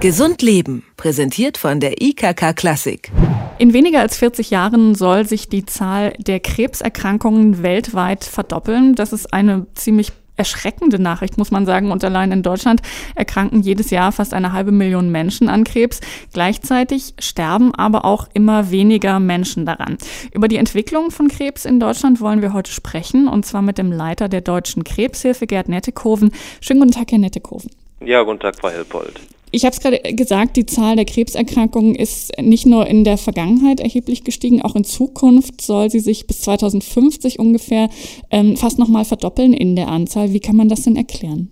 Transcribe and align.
Gesund 0.00 0.40
Leben, 0.40 0.82
präsentiert 0.96 1.58
von 1.58 1.78
der 1.78 2.00
IKK 2.00 2.54
Klassik. 2.56 3.12
In 3.58 3.74
weniger 3.74 4.00
als 4.00 4.16
40 4.16 4.48
Jahren 4.48 4.94
soll 4.94 5.28
sich 5.28 5.50
die 5.50 5.66
Zahl 5.66 6.14
der 6.16 6.40
Krebserkrankungen 6.40 7.62
weltweit 7.62 8.24
verdoppeln. 8.24 8.94
Das 8.94 9.12
ist 9.12 9.34
eine 9.34 9.66
ziemlich 9.74 10.12
erschreckende 10.36 10.98
Nachricht, 10.98 11.36
muss 11.36 11.50
man 11.50 11.66
sagen. 11.66 11.92
Und 11.92 12.02
allein 12.02 12.32
in 12.32 12.42
Deutschland 12.42 12.80
erkranken 13.14 13.60
jedes 13.60 13.90
Jahr 13.90 14.10
fast 14.10 14.32
eine 14.32 14.54
halbe 14.54 14.72
Million 14.72 15.12
Menschen 15.12 15.50
an 15.50 15.64
Krebs. 15.64 16.00
Gleichzeitig 16.32 17.12
sterben 17.18 17.74
aber 17.74 18.06
auch 18.06 18.26
immer 18.32 18.70
weniger 18.70 19.20
Menschen 19.20 19.66
daran. 19.66 19.98
Über 20.32 20.48
die 20.48 20.56
Entwicklung 20.56 21.10
von 21.10 21.28
Krebs 21.28 21.66
in 21.66 21.78
Deutschland 21.78 22.22
wollen 22.22 22.40
wir 22.40 22.54
heute 22.54 22.72
sprechen, 22.72 23.28
und 23.28 23.44
zwar 23.44 23.60
mit 23.60 23.76
dem 23.76 23.92
Leiter 23.92 24.30
der 24.30 24.40
Deutschen 24.40 24.82
Krebshilfe, 24.82 25.46
Gerd 25.46 25.68
Nettekoven. 25.68 26.32
Schönen 26.62 26.80
guten 26.80 26.92
Tag, 26.92 27.12
Herr 27.12 27.18
Nettekoven. 27.18 27.70
Ja, 28.02 28.22
guten 28.22 28.40
Tag, 28.40 28.56
Frau 28.56 28.70
Helpold. 28.70 29.20
Ich 29.52 29.64
habe 29.64 29.72
es 29.72 29.80
gerade 29.80 29.98
gesagt, 30.14 30.56
die 30.56 30.66
Zahl 30.66 30.94
der 30.94 31.04
Krebserkrankungen 31.04 31.96
ist 31.96 32.40
nicht 32.40 32.66
nur 32.66 32.86
in 32.86 33.02
der 33.02 33.18
Vergangenheit 33.18 33.80
erheblich 33.80 34.22
gestiegen, 34.22 34.62
auch 34.62 34.76
in 34.76 34.84
Zukunft 34.84 35.60
soll 35.60 35.90
sie 35.90 35.98
sich 35.98 36.28
bis 36.28 36.42
2050 36.42 37.40
ungefähr 37.40 37.88
ähm, 38.30 38.56
fast 38.56 38.78
nochmal 38.78 39.04
verdoppeln 39.04 39.52
in 39.52 39.74
der 39.74 39.88
Anzahl. 39.88 40.32
Wie 40.32 40.40
kann 40.40 40.56
man 40.56 40.68
das 40.68 40.82
denn 40.82 40.94
erklären? 40.94 41.50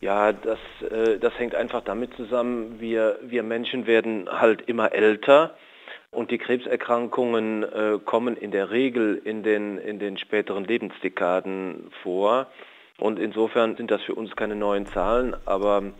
Ja, 0.00 0.32
das, 0.32 0.58
äh, 0.88 1.18
das 1.18 1.36
hängt 1.36 1.56
einfach 1.56 1.82
damit 1.82 2.14
zusammen, 2.14 2.76
wir, 2.78 3.18
wir 3.22 3.42
Menschen 3.42 3.86
werden 3.86 4.28
halt 4.30 4.62
immer 4.68 4.92
älter 4.92 5.56
und 6.12 6.30
die 6.30 6.38
Krebserkrankungen 6.38 7.64
äh, 7.64 7.98
kommen 8.04 8.36
in 8.36 8.52
der 8.52 8.70
Regel 8.70 9.20
in 9.24 9.42
den, 9.42 9.78
in 9.78 9.98
den 9.98 10.16
späteren 10.16 10.64
Lebensdekaden 10.64 11.90
vor. 12.02 12.46
Und 12.98 13.18
insofern 13.18 13.76
sind 13.76 13.90
das 13.90 14.02
für 14.02 14.14
uns 14.14 14.34
keine 14.36 14.56
neuen 14.56 14.86
Zahlen, 14.86 15.34
aber 15.46 15.92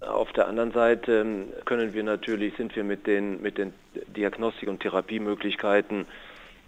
auf 0.00 0.32
der 0.32 0.46
anderen 0.46 0.72
Seite 0.72 1.26
können 1.64 1.92
wir 1.92 2.04
natürlich, 2.04 2.56
sind 2.56 2.74
wir 2.76 2.84
mit 2.84 3.06
den, 3.06 3.42
mit 3.42 3.58
den 3.58 3.72
Diagnostik- 4.16 4.68
und 4.68 4.80
Therapiemöglichkeiten 4.80 6.06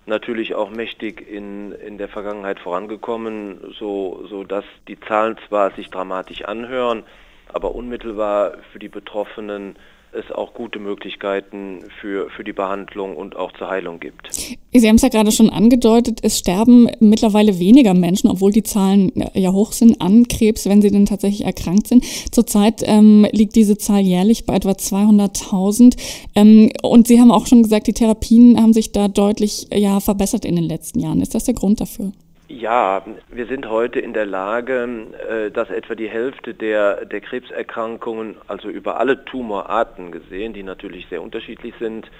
natürlich 0.06 0.54
auch 0.54 0.70
mächtig 0.70 1.28
in, 1.30 1.72
in 1.72 1.98
der 1.98 2.08
Vergangenheit 2.08 2.58
vorangekommen, 2.58 3.74
so, 3.78 4.27
so 4.28 4.44
dass 4.44 4.64
die 4.88 4.98
Zahlen 4.98 5.36
zwar 5.48 5.70
sich 5.72 5.91
dramatisch 5.91 6.42
anhören, 6.42 7.04
aber 7.52 7.74
unmittelbar 7.74 8.58
für 8.72 8.78
die 8.78 8.88
Betroffenen 8.88 9.76
es 10.12 10.30
auch 10.30 10.55
gute 10.55 10.78
Möglichkeiten 10.78 11.84
für, 12.00 12.30
für 12.30 12.44
die 12.44 12.53
Behandlung 12.53 13.16
und 13.16 13.36
auch 13.36 13.53
zur 13.53 13.69
Heilung 13.69 14.00
gibt. 14.00 14.30
Sie 14.72 14.89
haben 14.89 14.97
es 14.97 15.03
ja 15.03 15.08
gerade 15.08 15.33
schon 15.33 15.50
angedeutet, 15.50 16.20
es 16.22 16.39
sterben 16.39 16.89
mittlerweile 17.00 17.58
weniger 17.58 17.94
Menschen, 17.94 18.28
obwohl 18.28 18.53
die 18.53 18.62
Zahlen 18.62 19.12
ja 19.34 19.53
hoch 19.53 19.72
sind, 19.72 20.00
an 20.00 20.28
Krebs, 20.28 20.66
wenn 20.66 20.83
sie 20.83 20.91
denn 20.91 21.06
tatsächlich 21.06 21.44
erkrankt 21.44 21.86
sind. 21.86 22.05
Zurzeit 22.31 22.83
ähm, 22.84 23.27
liegt 23.33 23.56
diese 23.56 23.78
Zahl 23.78 24.00
jährlich 24.00 24.47
bei 24.47 24.56
etwa 24.56 24.72
200.000. 24.72 25.97
Ähm, 26.34 26.70
und 26.83 27.06
Sie 27.06 27.20
haben 27.20 27.31
auch 27.31 27.47
schon 27.47 27.62
gesagt, 27.62 27.86
die 27.86 27.92
Therapien 27.92 28.61
haben 28.61 28.72
sich 28.72 28.92
da 28.92 29.08
deutlich 29.08 29.69
ja, 29.72 30.00
verbessert 30.00 30.44
in 30.44 30.56
den 30.56 30.64
letzten 30.64 31.00
Jahren. 31.00 31.20
Ist 31.20 31.34
das 31.34 31.44
der 31.44 31.55
Grund 31.55 31.81
dafür? 31.81 32.12
Ja, 32.52 33.04
wir 33.28 33.46
sind 33.46 33.68
heute 33.68 34.00
in 34.00 34.12
der 34.12 34.26
Lage, 34.26 35.06
äh, 35.28 35.52
dass 35.52 35.70
etwa 35.70 35.94
die 35.94 36.08
Hälfte 36.08 36.52
der, 36.52 37.04
der 37.04 37.20
Krebserkrankungen, 37.20 38.38
also 38.48 38.68
über 38.68 38.98
alle 38.98 39.24
Tumorarten 39.24 40.10
gesehen, 40.10 40.52
die 40.52 40.64
natürlich 40.64 41.06
sehr 41.08 41.22
unterschiedlich 41.22 41.74
sind, 41.78 42.10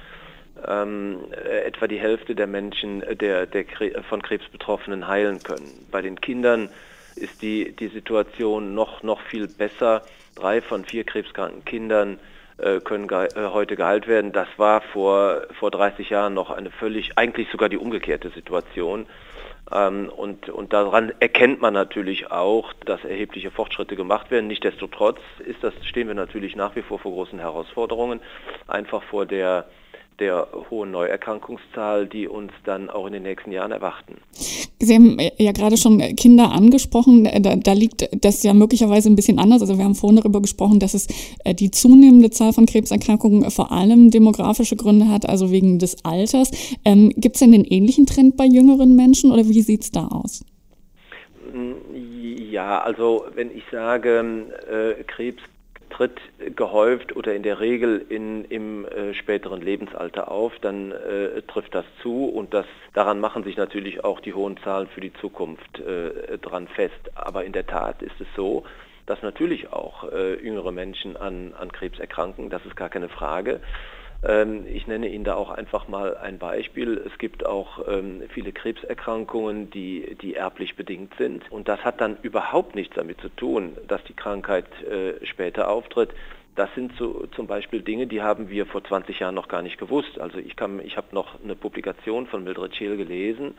ähm, 0.69 1.19
äh, 1.33 1.63
etwa 1.65 1.89
die 1.89 1.99
Hälfte 1.99 2.37
der 2.37 2.47
Menschen 2.47 3.03
äh, 3.03 3.17
der, 3.17 3.47
der 3.47 3.65
von 4.09 4.23
Krebs 4.23 4.49
Betroffenen 4.51 5.09
heilen 5.09 5.43
können. 5.43 5.89
Bei 5.91 6.01
den 6.01 6.21
Kindern 6.21 6.69
ist 7.17 7.43
die, 7.43 7.73
die 7.73 7.89
Situation 7.89 8.73
noch, 8.73 9.03
noch 9.03 9.21
viel 9.23 9.49
besser. 9.49 10.03
Drei 10.37 10.61
von 10.61 10.85
vier 10.85 11.03
krebskranken 11.03 11.65
Kindern 11.65 12.21
äh, 12.59 12.79
können 12.79 13.09
ge 13.09 13.27
heute 13.35 13.75
geheilt 13.75 14.07
werden. 14.07 14.31
Das 14.31 14.49
war 14.59 14.81
vor, 14.81 15.43
vor 15.59 15.73
30 15.73 16.09
Jahren 16.09 16.35
noch 16.35 16.51
eine 16.51 16.71
völlig, 16.71 17.19
eigentlich 17.19 17.49
sogar 17.51 17.69
die 17.69 17.79
umgekehrte 17.79 18.31
Situation. 18.31 19.07
Ähm, 19.73 20.09
und, 20.09 20.49
und 20.49 20.73
daran 20.73 21.13
erkennt 21.21 21.61
man 21.61 21.75
natürlich 21.75 22.31
auch, 22.31 22.73
dass 22.87 23.05
erhebliche 23.05 23.51
Fortschritte 23.51 23.97
gemacht 23.97 24.31
werden. 24.31 24.49
Nichtsdestotrotz 24.49 25.19
ist 25.45 25.63
das, 25.63 25.75
stehen 25.87 26.09
wir 26.09 26.15
natürlich 26.15 26.57
nach 26.57 26.77
wie 26.77 26.83
vor 26.83 26.99
vor 26.99 27.13
großen 27.13 27.39
Herausforderungen, 27.39 28.21
einfach 28.67 29.03
vor 29.05 29.27
der 29.27 29.67
der 30.19 30.49
hohen 30.69 30.91
Neuerkrankungszahl, 30.91 32.07
die 32.07 32.29
uns 32.29 32.53
dann 32.65 32.91
auch 32.91 33.07
in 33.07 33.15
den 33.15 33.23
nächsten 33.23 33.53
Jahren 33.53 33.73
erwarten. 33.73 34.21
Sie 34.83 34.95
haben 34.95 35.19
ja 35.37 35.53
gerade 35.53 35.77
schon 35.77 35.99
Kinder 36.17 36.53
angesprochen. 36.53 37.29
Da, 37.43 37.57
da, 37.57 37.73
liegt 37.73 38.09
das 38.25 38.43
ja 38.43 38.55
möglicherweise 38.55 39.11
ein 39.11 39.17
bisschen 39.17 39.39
anders. 39.39 39.61
Also 39.61 39.77
wir 39.77 39.85
haben 39.85 39.95
vorhin 39.95 40.17
darüber 40.17 40.41
gesprochen, 40.41 40.81
dass 40.81 40.95
es 40.95 41.07
äh, 41.45 41.55
die 41.55 41.71
zunehmende 41.71 42.31
Zahl 42.31 42.55
von 42.55 42.65
Krebserkrankungen 42.65 43.51
vor 43.51 43.73
allem 43.73 44.11
demografische 44.11 44.77
Gründe 44.77 45.09
hat, 45.09 45.29
also 45.29 45.51
wegen 45.51 45.79
des 45.79 46.03
Alters. 46.05 46.51
Ähm, 46.87 47.13
Gibt 47.17 47.37
es 47.37 47.41
denn 47.41 47.53
einen 47.53 47.65
ähnlichen 47.65 48.07
Trend 48.07 48.39
bei 48.39 48.47
jüngeren 48.47 48.97
Menschen 48.97 49.31
oder 49.31 49.47
wie 49.47 49.61
sieht 49.61 49.83
es 49.83 49.91
da 49.91 50.09
aus? 50.09 50.45
Ja, 52.51 52.81
also 52.81 53.25
wenn 53.35 53.55
ich 53.55 53.65
sage, 53.71 54.47
äh, 54.71 55.05
Krebs 55.05 55.43
tritt 56.01 56.57
gehäuft 56.57 57.15
oder 57.15 57.35
in 57.35 57.43
der 57.43 57.61
Regel 57.61 58.05
in, 58.09 58.47
im 58.47 58.87
äh, 58.87 59.13
späteren 59.13 59.61
Lebensalter 59.61 60.31
auf, 60.31 60.53
dann 60.63 60.93
äh, 60.93 61.43
trifft 61.43 61.75
das 61.75 61.85
zu 62.03 62.25
und 62.25 62.55
das, 62.55 62.65
daran 62.95 63.21
machen 63.21 63.45
sich 63.45 63.59
natürlich 63.59 64.03
auch 64.03 64.21
die 64.21 64.33
hohen 64.33 64.57
Zahlen 64.65 64.89
für 64.89 65.03
die 65.03 65.13
Zukunft 65.13 65.79
äh, 65.79 66.39
dran 66.39 66.69
fest. 66.69 67.11
Aber 67.15 67.45
in 67.45 67.53
der 67.53 67.67
Tat 67.67 68.01
ist 68.01 68.19
es 68.19 68.27
so, 68.35 68.65
dass 69.05 69.21
natürlich 69.21 69.73
auch 69.75 70.11
äh, 70.11 70.43
jüngere 70.43 70.73
Menschen 70.73 71.19
an, 71.19 71.53
an 71.53 71.71
Krebs 71.71 71.99
erkranken, 71.99 72.49
das 72.49 72.65
ist 72.65 72.77
gar 72.77 72.89
keine 72.89 73.11
Frage. 73.11 73.61
Ähm, 74.23 74.67
ich 74.67 74.87
nenne 74.87 75.09
Ihnen 75.09 75.25
da 75.25 75.35
auch 75.35 75.51
einfach 75.51 75.89
mal 75.89 76.17
ein 76.17 76.39
Beispiel. 76.39 77.01
Es 77.07 77.17
gibt 77.19 77.47
auch 77.47 77.87
ähm, 77.89 78.23
viele 78.29 78.53
Krebserkrankungen, 78.53 79.71
die, 79.71 80.17
die 80.21 80.35
erblich 80.35 80.77
bedingt 80.77 81.15
sind. 81.19 81.51
Und 81.51 81.69
das 81.69 81.81
hat 81.85 82.01
dann 82.01 82.19
überhaupt 82.23 82.75
nichts 82.75 82.95
damit 82.97 83.21
zu 83.21 83.29
tun, 83.31 83.77
dass 83.89 84.03
die 84.05 84.15
Krankheit 84.15 84.67
äh, 84.83 85.25
später 85.27 85.69
auftritt. 85.69 86.11
Das 86.57 86.69
sind 86.75 86.93
so, 86.99 87.27
zum 87.35 87.47
Beispiel 87.47 87.81
Dinge, 87.81 88.07
die 88.07 88.21
haben 88.21 88.51
wir 88.51 88.67
vor 88.67 88.85
20 88.85 89.21
Jahren 89.21 89.35
noch 89.35 89.49
gar 89.49 89.63
nicht 89.63 89.79
gewusst. 89.79 90.19
Also 90.19 90.39
ich, 90.39 90.57
ich 90.85 90.97
habe 90.97 91.07
noch 91.13 91.43
eine 91.43 91.55
Publikation 91.55 92.27
von 92.27 92.45
Mildred 92.45 92.75
Scheel 92.77 92.97
gelesen, 92.97 93.55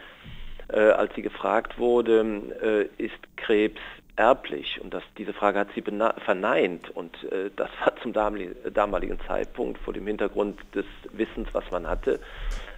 äh, 0.67 0.79
als 0.79 1.16
sie 1.16 1.22
gefragt 1.22 1.79
wurde, 1.79 2.89
äh, 2.97 3.03
ist 3.03 3.16
Krebs 3.38 3.81
erblich? 4.16 4.79
Und 4.81 4.94
das, 4.94 5.03
diese 5.17 5.33
Frage 5.33 5.59
hat 5.59 5.69
sie 5.75 5.81
verneint. 5.81 6.89
Und 6.89 7.23
äh, 7.31 7.49
das 7.55 7.69
war 7.83 7.95
zum 8.01 8.13
damaligen, 8.13 9.19
Zeitpunkt 9.27 9.79
vor 9.79 9.94
dem 9.94 10.07
Hintergrund 10.07 10.59
des 10.73 10.85
Wissens, 11.11 11.49
was 11.53 11.69
man 11.72 11.88
hatte, 11.88 12.19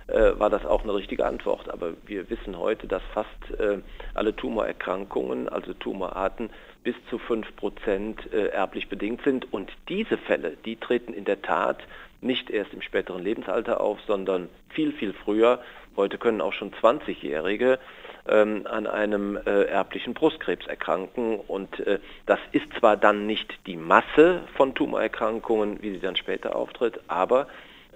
äh, 0.07 0.31
war 0.37 0.49
das 0.49 0.65
auch 0.65 0.83
eine 0.83 0.93
richtige 0.93 1.25
Antwort. 1.25 1.69
Aber 1.69 1.93
wir 2.05 2.29
wissen 2.29 2.57
heute, 2.57 2.87
dass 2.87 3.01
fast 3.13 3.59
äh, 3.59 3.79
alle 4.13 4.35
Tumorerkrankungen, 4.35 5.49
also 5.49 5.73
Tumorarten, 5.73 6.49
bis 6.83 6.95
zu 7.09 7.17
5 7.17 7.55
Prozent 7.55 8.31
äh, 8.33 8.47
erblich 8.47 8.89
bedingt 8.89 9.21
sind. 9.23 9.51
Und 9.51 9.71
diese 9.89 10.17
Fälle, 10.17 10.57
die 10.65 10.75
treten 10.75 11.13
in 11.13 11.25
der 11.25 11.41
Tat 11.41 11.79
nicht 12.21 12.49
erst 12.49 12.73
im 12.73 12.81
späteren 12.81 13.21
Lebensalter 13.23 13.81
auf, 13.81 13.99
sondern 14.07 14.49
viel, 14.69 14.93
viel 14.93 15.13
früher. 15.13 15.61
Heute 15.95 16.17
können 16.17 16.41
auch 16.41 16.53
schon 16.53 16.71
20-Jährige 16.71 17.79
ähm, 18.27 18.65
an 18.65 18.87
einem 18.87 19.37
äh, 19.37 19.63
erblichen 19.65 20.13
Brustkrebs 20.13 20.65
erkranken. 20.65 21.39
Und 21.39 21.79
äh, 21.81 21.99
das 22.25 22.39
ist 22.51 22.65
zwar 22.79 22.97
dann 22.97 23.27
nicht 23.27 23.53
die 23.67 23.77
Masse 23.77 24.41
von 24.55 24.73
Tumorerkrankungen, 24.73 25.81
wie 25.81 25.91
sie 25.91 25.99
dann 25.99 26.15
später 26.15 26.55
auftritt, 26.55 26.99
aber 27.07 27.47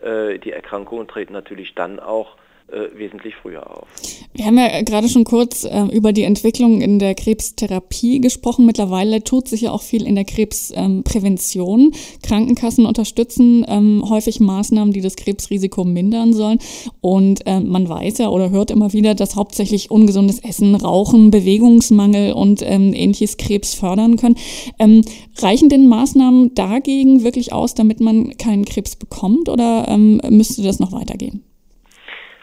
äh, 0.02 0.38
die 0.40 0.52
Erkrankungen 0.52 1.08
treten 1.08 1.34
natürlich 1.34 1.74
dann 1.76 2.00
auch 2.00 2.38
wesentlich 2.70 3.34
früher 3.42 3.70
auf. 3.70 3.88
Wir 4.34 4.46
haben 4.46 4.58
ja 4.58 4.82
gerade 4.82 5.08
schon 5.08 5.24
kurz 5.24 5.64
äh, 5.64 5.86
über 5.92 6.12
die 6.12 6.24
Entwicklung 6.24 6.82
in 6.82 7.00
der 7.00 7.16
Krebstherapie 7.16 8.20
gesprochen. 8.20 8.66
Mittlerweile 8.66 9.24
tut 9.24 9.48
sich 9.48 9.62
ja 9.62 9.72
auch 9.72 9.82
viel 9.82 10.06
in 10.06 10.16
der 10.16 10.26
Krebsprävention. 10.26 11.80
Ähm, 11.80 11.92
Krankenkassen 12.24 12.86
unterstützen 12.86 13.66
ähm, 13.68 14.04
häufig 14.10 14.40
Maßnahmen, 14.40 14.94
die 14.94 15.02
das 15.02 15.16
Krebsrisiko 15.16 15.86
mindern 15.86 16.34
sollen. 16.34 16.60
Und 17.00 17.48
äh, 17.48 17.62
man 17.62 17.88
weiß 17.88 18.18
ja 18.18 18.30
oder 18.30 18.50
hört 18.50 18.70
immer 18.70 18.92
wieder, 18.92 19.16
dass 19.16 19.36
hauptsächlich 19.36 19.90
ungesundes 19.90 20.40
Essen, 20.40 20.76
Rauchen, 20.76 21.32
Bewegungsmangel 21.32 22.34
und 22.34 22.62
ähm, 22.64 22.94
ähnliches 22.94 23.38
Krebs 23.38 23.74
fördern 23.76 24.18
können. 24.18 24.36
Ähm, 24.78 25.04
reichen 25.38 25.70
denn 25.70 25.88
Maßnahmen 25.88 26.54
dagegen 26.54 27.24
wirklich 27.24 27.54
aus, 27.54 27.76
damit 27.76 28.02
man 28.02 28.36
keinen 28.38 28.66
Krebs 28.66 28.98
bekommt 28.98 29.48
oder 29.48 29.88
ähm, 29.88 30.20
müsste 30.30 30.64
das 30.64 30.80
noch 30.80 30.92
weitergehen? 30.92 31.44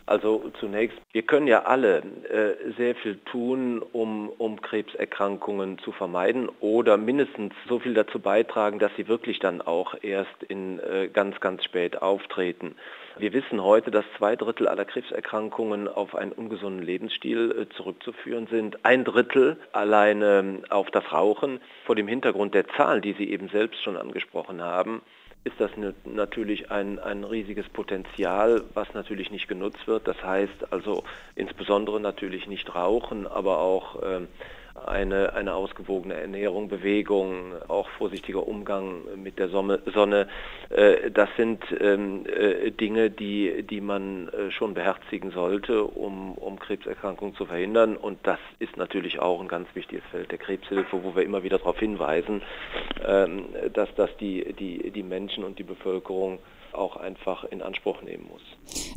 Also 0.06 0.50
zunächst, 0.60 0.98
wir 1.12 1.22
können 1.22 1.46
ja 1.46 1.62
alle 1.62 2.02
äh, 2.28 2.72
sehr 2.76 2.94
viel 2.94 3.16
tun, 3.24 3.80
um, 3.80 4.28
um 4.28 4.60
Krebserkrankungen 4.60 5.78
zu 5.78 5.92
vermeiden 5.92 6.50
oder 6.60 6.98
mindestens 6.98 7.54
so 7.66 7.78
viel 7.78 7.94
dazu 7.94 8.18
beitragen, 8.18 8.78
dass 8.78 8.94
sie 8.96 9.08
wirklich 9.08 9.38
dann 9.38 9.62
auch 9.62 9.94
erst 10.02 10.42
in 10.48 10.78
äh, 10.80 11.08
ganz, 11.10 11.40
ganz 11.40 11.64
spät 11.64 12.02
auftreten. 12.02 12.76
Wir 13.16 13.32
wissen 13.32 13.62
heute, 13.62 13.90
dass 13.90 14.04
zwei 14.18 14.36
Drittel 14.36 14.68
aller 14.68 14.84
Krebserkrankungen 14.84 15.88
auf 15.88 16.14
einen 16.14 16.32
ungesunden 16.32 16.82
Lebensstil 16.82 17.52
äh, 17.70 17.74
zurückzuführen 17.74 18.46
sind. 18.48 18.84
Ein 18.84 19.04
Drittel 19.04 19.56
alleine 19.72 20.62
auf 20.68 20.90
das 20.90 21.12
Rauchen. 21.12 21.60
Vor 21.86 21.94
dem 21.94 22.08
Hintergrund 22.08 22.54
der 22.54 22.68
Zahlen, 22.68 23.00
die 23.00 23.14
Sie 23.14 23.30
eben 23.30 23.48
selbst 23.48 23.82
schon 23.82 23.96
angesprochen 23.96 24.60
haben, 24.60 25.00
ist 25.44 25.60
das 25.60 25.70
natürlich 26.04 26.70
ein, 26.70 26.98
ein 26.98 27.22
riesiges 27.22 27.68
Potenzial, 27.68 28.64
was 28.72 28.92
natürlich 28.94 29.30
nicht 29.30 29.46
genutzt 29.46 29.86
wird. 29.86 30.08
Das 30.08 30.20
heißt 30.22 30.72
also 30.72 31.04
insbesondere 31.36 32.00
natürlich 32.00 32.46
nicht 32.46 32.74
rauchen, 32.74 33.26
aber 33.26 33.58
auch 33.58 34.02
ähm, 34.02 34.28
eine, 34.74 35.32
eine 35.34 35.54
ausgewogene 35.54 36.14
Ernährung, 36.14 36.68
Bewegung, 36.68 37.52
auch 37.68 37.88
vorsichtiger 37.90 38.46
Umgang 38.46 39.02
mit 39.16 39.38
der 39.38 39.48
Sonne. 39.48 40.28
Äh, 40.70 41.10
das 41.10 41.28
sind 41.36 41.62
ähm, 41.80 42.26
äh, 42.26 42.70
Dinge, 42.70 43.10
die, 43.10 43.62
die 43.62 43.80
man 43.80 44.28
äh, 44.28 44.50
schon 44.50 44.74
beherzigen 44.74 45.30
sollte, 45.30 45.84
um, 45.84 46.32
um 46.32 46.58
Krebserkrankungen 46.58 47.34
zu 47.34 47.46
verhindern. 47.46 47.96
Und 47.96 48.18
das 48.24 48.38
ist 48.58 48.76
natürlich 48.76 49.20
auch 49.20 49.40
ein 49.40 49.48
ganz 49.48 49.68
wichtiges 49.74 50.04
Feld 50.10 50.30
der 50.30 50.38
Krebshilfe, 50.38 51.02
wo 51.04 51.14
wir 51.14 51.22
immer 51.22 51.42
wieder 51.42 51.58
darauf 51.58 51.78
hinweisen, 51.78 52.42
ähm, 53.06 53.46
dass 53.72 53.88
das 53.94 54.10
die, 54.18 54.52
die, 54.54 54.90
die 54.90 55.02
Menschen 55.02 55.44
und 55.44 55.58
die 55.58 55.64
Bevölkerung 55.64 56.40
auch 56.74 56.96
einfach 56.96 57.44
in 57.44 57.62
Anspruch 57.62 58.02
nehmen 58.02 58.26
muss. 58.30 58.42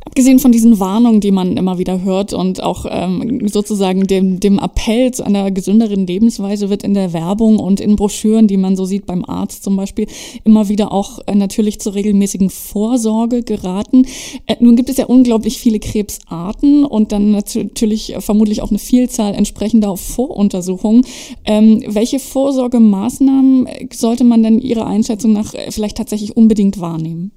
Abgesehen 0.04 0.38
von 0.38 0.52
diesen 0.52 0.80
Warnungen, 0.80 1.20
die 1.20 1.30
man 1.30 1.56
immer 1.56 1.78
wieder 1.78 2.02
hört 2.02 2.32
und 2.32 2.62
auch 2.62 2.86
ähm, 2.88 3.46
sozusagen 3.48 4.06
dem, 4.06 4.40
dem 4.40 4.58
Appell 4.58 5.12
zu 5.12 5.24
einer 5.24 5.50
gesünderen 5.68 6.06
Lebensweise 6.06 6.70
wird 6.70 6.82
in 6.82 6.94
der 6.94 7.12
Werbung 7.12 7.58
und 7.58 7.78
in 7.78 7.96
Broschüren, 7.96 8.46
die 8.46 8.56
man 8.56 8.74
so 8.74 8.86
sieht 8.86 9.04
beim 9.04 9.22
Arzt 9.26 9.62
zum 9.62 9.76
Beispiel, 9.76 10.06
immer 10.44 10.70
wieder 10.70 10.92
auch 10.92 11.18
äh, 11.26 11.34
natürlich 11.34 11.78
zur 11.78 11.94
regelmäßigen 11.94 12.48
Vorsorge 12.48 13.42
geraten. 13.42 14.06
Äh, 14.46 14.56
nun 14.60 14.76
gibt 14.76 14.88
es 14.88 14.96
ja 14.96 15.04
unglaublich 15.04 15.58
viele 15.58 15.78
Krebsarten 15.78 16.86
und 16.86 17.12
dann 17.12 17.32
natürlich 17.32 18.16
äh, 18.16 18.22
vermutlich 18.22 18.62
auch 18.62 18.70
eine 18.70 18.78
Vielzahl 18.78 19.34
entsprechender 19.34 19.94
Voruntersuchungen. 19.98 21.04
Ähm, 21.44 21.84
welche 21.86 22.18
Vorsorgemaßnahmen 22.18 23.68
sollte 23.92 24.24
man 24.24 24.42
denn 24.42 24.60
Ihrer 24.60 24.86
Einschätzung 24.86 25.34
nach 25.34 25.52
vielleicht 25.68 25.98
tatsächlich 25.98 26.34
unbedingt 26.34 26.80
wahrnehmen? 26.80 27.30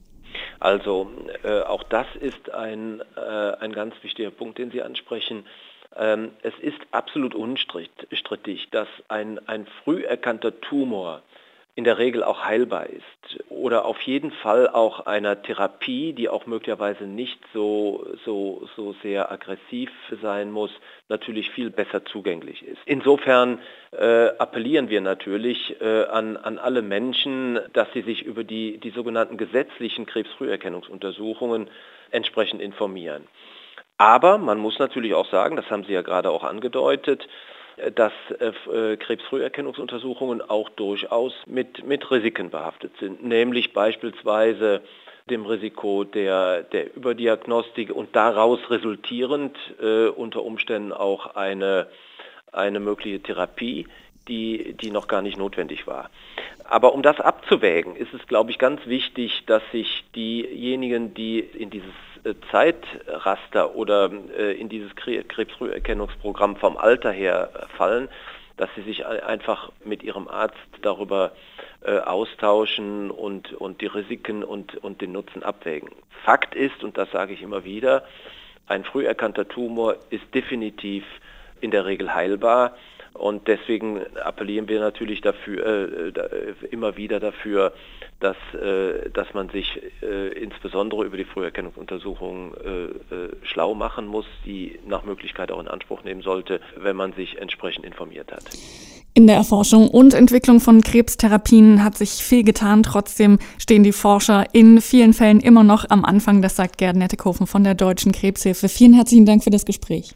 Also 0.62 1.10
äh, 1.44 1.64
auch 1.64 1.84
das 1.84 2.08
ist 2.22 2.54
ein, 2.54 3.02
äh, 3.18 3.20
ein 3.60 3.74
ganz 3.74 3.94
wichtiger 4.04 4.32
Punkt, 4.32 4.58
den 4.58 4.72
Sie 4.72 4.82
ansprechen. 4.82 5.44
Ähm, 5.96 6.32
es 6.42 6.54
ist 6.60 6.80
absolut 6.92 7.36
unstrittig, 7.36 8.70
dass 8.72 8.88
ein, 9.08 9.40
ein 9.48 9.68
früh 9.84 10.04
erkannter 10.04 10.60
Tumor 10.62 11.22
in 11.76 11.86
der 11.86 11.98
Regel 11.98 12.24
auch 12.24 12.44
heilbar 12.44 12.88
ist 12.88 13.44
oder 13.50 13.86
auf 13.86 14.02
jeden 14.02 14.32
Fall 14.32 14.68
auch 14.68 15.06
einer 15.06 15.42
Therapie, 15.42 16.12
die 16.12 16.28
auch 16.28 16.46
möglicherweise 16.46 17.06
nicht 17.06 17.40
so, 17.54 18.06
so, 18.26 18.68
so 18.76 18.94
sehr 19.02 19.32
aggressiv 19.32 19.90
sein 20.22 20.52
muss, 20.52 20.72
natürlich 21.08 21.50
viel 21.52 21.70
besser 21.70 22.04
zugänglich 22.04 22.64
ist. 22.64 22.82
Insofern 22.86 23.60
äh, 23.92 24.28
appellieren 24.38 24.90
wir 24.90 25.00
natürlich 25.00 25.80
äh, 25.80 26.04
an, 26.06 26.36
an 26.36 26.58
alle 26.58 26.82
Menschen, 26.82 27.60
dass 27.72 27.88
sie 27.94 28.02
sich 28.02 28.24
über 28.24 28.44
die, 28.44 28.78
die 28.78 28.90
sogenannten 28.90 29.38
gesetzlichen 29.38 30.06
Krebsfrüherkennungsuntersuchungen 30.06 31.70
entsprechend 32.12 32.62
informieren. 32.62 33.28
Aber 34.02 34.40
man 34.40 34.58
muss 34.58 34.80
natürlich 34.80 35.14
auch 35.14 35.30
sagen, 35.30 35.56
das 35.56 35.70
haben 35.70 35.84
Sie 35.84 35.94
ja 35.94 36.02
gerade 36.02 36.32
auch 36.32 36.44
angedeutet, 36.44 37.28
dass 37.94 38.12
äh, 38.40 38.98
Krebsfrüherkennungsuntersuchungen 38.98 40.42
auch 40.42 40.70
durchaus 40.70 41.34
mit, 41.46 41.86
mit 41.86 42.10
Risiken 42.10 42.50
behaftet 42.50 42.94
sind, 43.00 43.24
nämlich 43.24 43.74
beispielsweise 43.74 44.82
dem 45.30 45.46
Risiko 45.46 46.04
der, 46.04 46.64
der 46.64 46.96
Überdiagnostik 46.96 47.92
und 47.92 48.16
daraus 48.16 48.60
resultierend 48.72 49.56
äh, 49.80 50.08
unter 50.08 50.42
Umständen 50.42 50.94
auch 50.94 51.36
eine, 51.36 51.86
eine 52.52 52.80
mögliche 52.80 53.22
Therapie, 53.22 53.86
die, 54.28 54.74
die 54.74 54.92
noch 54.92 55.08
gar 55.08 55.22
nicht 55.22 55.38
notwendig 55.38 55.88
war. 55.88 56.10
Aber 56.64 56.94
um 56.94 57.02
das 57.02 57.20
abzuwägen, 57.20 57.96
ist 57.96 58.14
es, 58.14 58.26
glaube 58.28 58.52
ich, 58.52 58.58
ganz 58.58 58.86
wichtig, 58.86 59.44
dass 59.46 59.64
sich 59.72 60.06
diejenigen, 60.16 61.14
die 61.14 61.40
in 61.40 61.70
dieses 61.70 61.92
äh, 62.24 62.34
Zeitraster 62.52 63.76
oder 63.76 64.12
äh, 64.38 64.54
in 64.54 64.70
dieses 64.70 64.96
Krebsfrüherkennungsprogramm 64.96 66.56
vom 66.56 66.78
Alter 66.78 67.12
her 67.12 67.50
fallen, 67.78 68.08
dass 68.58 68.70
sie 68.76 68.84
sich 68.84 69.06
einfach 69.06 69.72
mit 69.84 70.04
ihrem 70.04 70.28
Arzt 70.28 70.56
darüber 70.82 71.32
äh, 71.84 71.98
austauschen 71.98 73.10
und, 73.10 73.54
und 73.54 73.82
die 73.82 73.88
Risiken 73.88 74.44
und, 74.44 74.76
und 74.84 75.02
den 75.02 75.14
Nutzen 75.14 75.42
abwägen. 75.42 75.90
Fakt 76.24 76.54
ist, 76.54 76.84
und 76.84 76.98
das 76.98 77.10
sage 77.12 77.34
ich 77.34 77.42
immer 77.42 77.64
wieder, 77.64 78.04
ein 78.68 78.84
früh 78.84 79.06
erkannter 79.06 79.48
Tumor 79.48 79.96
ist 80.12 80.24
definitiv 80.34 81.04
in 81.60 81.72
der 81.72 81.86
Regel 81.86 82.14
heilbar. 82.14 82.76
Und 83.14 83.48
deswegen 83.48 84.02
appellieren 84.24 84.68
wir 84.70 84.80
natürlich 84.80 85.22
dafür, 85.22 85.66
äh, 85.66 86.08
äh, 86.08 86.54
immer 86.72 86.96
wieder 86.98 87.20
dafür, 87.20 87.74
dass, 88.20 88.38
äh, 88.54 89.10
dass 89.10 89.34
man 89.34 89.50
sich 89.50 89.82
äh, 90.02 90.30
insbesondere 90.30 91.04
über 91.04 91.18
die 91.18 91.26
Früherkennungsuntersuchungen 91.26 92.54
äh, 92.54 93.16
äh, 93.16 93.30
schlau 93.44 93.74
machen 93.74 94.08
muss, 94.08 94.26
die 94.46 94.80
nach 94.88 95.04
Möglichkeit 95.04 95.52
auch 95.52 95.60
in 95.60 95.68
Anspruch 95.68 96.04
nehmen 96.04 96.22
sollte, 96.22 96.62
wenn 96.78 96.96
man 96.96 97.14
sich 97.14 97.38
entsprechend 97.38 97.86
informiert 97.86 98.32
hat. 98.32 98.44
In 99.14 99.28
der 99.28 99.36
Erforschung 99.36 99.90
und 99.90 100.14
Entwicklung 100.14 100.62
von 100.62 100.82
Krebstherapien 100.82 101.84
hat 101.84 101.98
sich 101.98 102.12
viel 102.12 102.44
getan. 102.44 102.82
Trotzdem 102.82 103.40
stehen 103.58 103.84
die 103.84 103.92
Forscher 103.92 104.46
in 104.54 104.80
vielen 104.80 105.14
Fällen 105.14 105.42
immer 105.42 105.66
noch 105.66 105.84
am 105.90 106.06
Anfang. 106.06 106.42
Das 106.42 106.56
sagt 106.56 106.78
Gerd 106.78 106.96
Nettekofen 106.96 107.46
von 107.46 107.66
der 107.66 107.76
Deutschen 107.76 108.14
Krebshilfe. 108.14 108.70
Vielen 108.70 108.94
herzlichen 108.94 109.26
Dank 109.26 109.44
für 109.44 109.50
das 109.50 109.66
Gespräch. 109.66 110.16